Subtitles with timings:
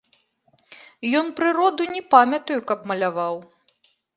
[1.19, 3.35] Ён прыроду, не памятаю, каб маляваў.